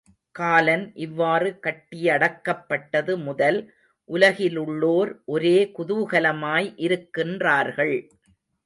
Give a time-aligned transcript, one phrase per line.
[0.35, 3.59] காலன் இவ்வாறு கட்டியடக்கப் பட்டது முதல்
[4.09, 7.97] உலகிலுள்ளோர் ஒரே குதுகலமாய் இருக்கின்றார்கள்.